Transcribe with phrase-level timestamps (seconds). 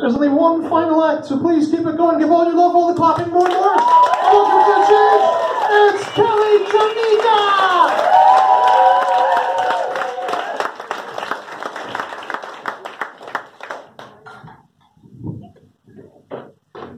[0.00, 2.20] There's only one final act, so please keep it going.
[2.20, 3.76] Give all your love, all the clapping, more and more.
[3.76, 5.38] Welcome to the
[5.70, 7.38] it's Kelly Janika!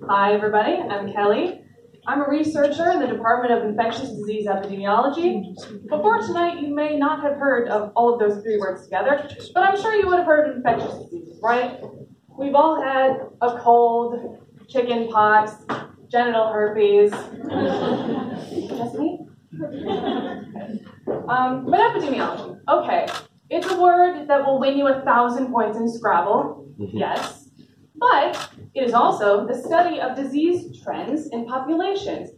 [0.06, 0.74] Hi, everybody.
[0.74, 1.62] I'm Kelly.
[2.06, 5.54] I'm a researcher in the Department of Infectious Disease Epidemiology.
[5.88, 9.62] Before tonight, you may not have heard of all of those three words together, but
[9.62, 11.80] I'm sure you would have heard of infectious diseases, right?
[12.40, 15.52] We've all had a cold, chicken pox,
[16.10, 17.10] genital herpes.
[17.10, 19.26] Just me?
[21.28, 23.06] Um, but epidemiology, okay.
[23.50, 27.50] It's a word that will win you a thousand points in Scrabble, yes.
[27.96, 32.30] But it is also the study of disease trends in populations.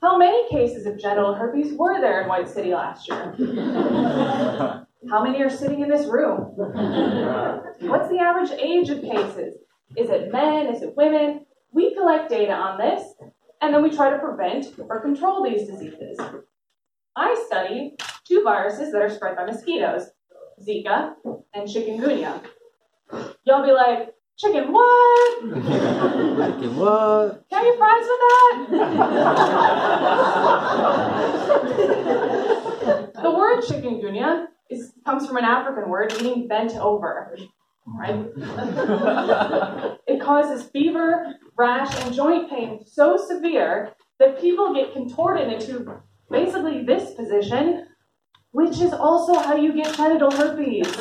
[0.00, 3.34] How many cases of genital herpes were there in White City last year?
[5.10, 6.38] How many are sitting in this room?
[6.56, 9.54] What's the average age of cases?
[9.96, 10.66] Is it men?
[10.66, 11.46] Is it women?
[11.72, 13.14] We collect data on this,
[13.60, 16.18] and then we try to prevent or control these diseases.
[17.14, 20.10] I study two viruses that are spread by mosquitoes,
[20.60, 21.14] Zika
[21.54, 22.42] and chikungunya.
[23.44, 25.40] Y'all be like, Chicken what?
[25.40, 27.48] Chicken what?
[27.48, 28.66] Can you get fries with that?
[33.22, 34.55] the word chikungunya is,
[35.06, 37.38] comes from an African word meaning bent over,
[37.86, 38.26] right?
[40.06, 46.84] it causes fever, rash, and joint pain so severe that people get contorted into basically
[46.84, 47.86] this position,
[48.50, 50.92] which is also how you get genital herpes.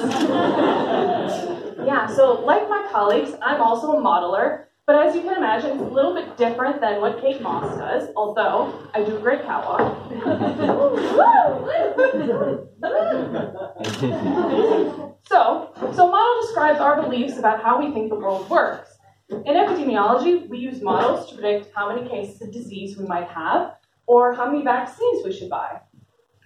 [1.85, 5.81] Yeah, so like my colleagues, I'm also a modeler, but as you can imagine, it's
[5.81, 9.81] a little bit different than what Kate Moss does, although I do a great catwalk.
[15.27, 18.91] so, so model describes our beliefs about how we think the world works.
[19.29, 23.73] In epidemiology, we use models to predict how many cases of disease we might have
[24.05, 25.79] or how many vaccines we should buy.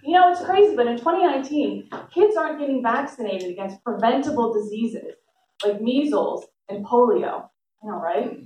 [0.02, 5.16] You know, it's crazy, but in 2019, kids aren't getting vaccinated against preventable diseases
[5.62, 7.50] like measles and polio.
[7.82, 8.38] I know, right?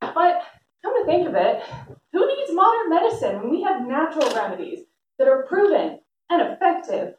[0.00, 0.42] But
[0.82, 1.62] come to think of it,
[2.12, 4.80] who needs modern medicine when we have natural remedies
[5.18, 7.14] that are proven and effective,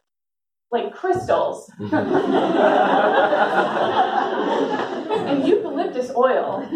[0.71, 1.95] like crystals mm-hmm.
[5.27, 6.67] and eucalyptus oil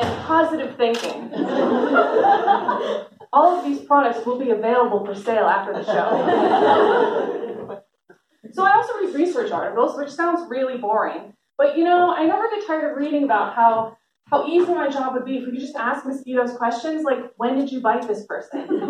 [0.00, 1.32] and positive thinking?
[3.32, 7.82] All of these products will be available for sale after the show.
[8.52, 11.34] so I also read research articles, which sounds really boring.
[11.56, 13.96] But you know, I never get tired of reading about how
[14.30, 17.56] how easy my job would be if we could just ask mosquitoes questions like, when
[17.56, 18.66] did you bite this person?
[18.68, 18.88] but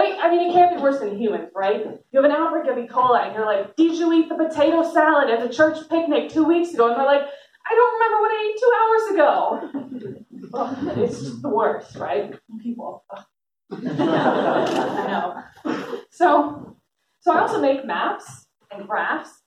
[0.00, 1.84] I, I, mean, it can't be worse than humans, right?
[1.84, 2.88] You have an outbreak of E.
[2.88, 6.44] coli, and you're like, did you eat the potato salad at the church picnic two
[6.44, 6.88] weeks ago?
[6.88, 11.02] And they're like, I don't remember what I ate two hours ago.
[11.02, 12.34] It's just the worst, right?
[12.60, 13.04] People.
[13.70, 15.84] I know.
[16.10, 16.76] So,
[17.20, 19.42] so I also make maps and graphs,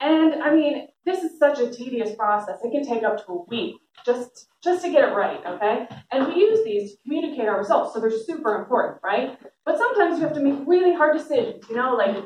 [0.00, 2.60] and I mean, this is such a tedious process.
[2.64, 5.86] It can take up to a week just just to get it right, okay?
[6.10, 9.38] And we use these to communicate our results, so they're super important, right?
[9.64, 12.16] But sometimes you have to make really hard decisions, you know, like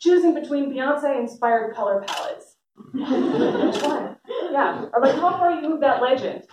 [0.00, 2.56] choosing between Beyonce-inspired color palettes.
[2.92, 4.16] Which one?
[4.50, 4.86] Yeah.
[4.92, 6.44] Or like how far you move that legend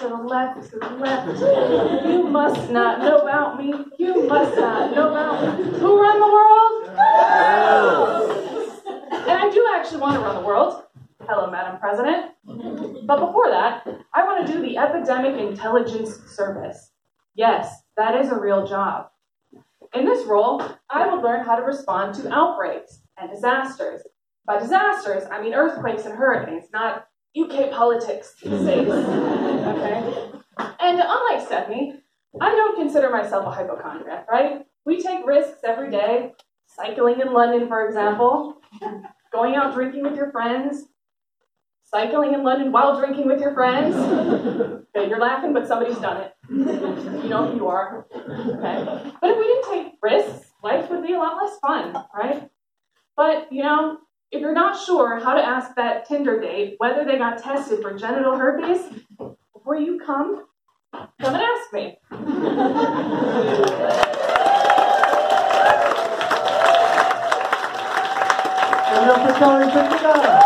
[0.00, 2.06] to the left, to the left.
[2.06, 3.72] You must not know about me.
[3.98, 5.64] You must not know about me.
[5.78, 6.88] Who run the world?
[9.28, 9.66] And I do
[9.96, 10.82] actually want to run the world.
[11.26, 12.32] Hello, Madam President.
[13.06, 16.90] But before that, I want to do the Epidemic Intelligence Service.
[17.34, 19.08] Yes, that is a real job.
[19.94, 24.02] In this role, I will learn how to respond to outbreaks and disasters.
[24.46, 27.06] By disasters, I mean earthquakes and hurricanes, not
[27.38, 30.30] UK politics these okay?
[30.80, 31.94] And unlike Stephanie,
[32.40, 34.66] I don't consider myself a hypochondriac, right?
[34.84, 36.32] We take risks every day,
[36.66, 38.58] cycling in London, for example,
[39.32, 40.84] going out drinking with your friends,
[41.84, 43.94] cycling in London while drinking with your friends.
[44.96, 46.32] Okay, you're laughing, but somebody's done it.
[46.48, 48.06] You know who you are.
[48.14, 49.12] Okay?
[49.20, 52.48] But if we didn't take risks, life would be a lot less fun, right?
[53.14, 53.98] But, you know,
[54.30, 57.92] if you're not sure how to ask that Tinder date whether they got tested for
[57.92, 58.80] genital herpes,
[59.52, 60.46] before you come,
[60.92, 61.98] come and ask me.
[68.96, 70.45] ありがとうございました。